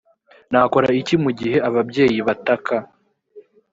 [0.51, 2.65] nakora iki mu gihe ababyeyi batak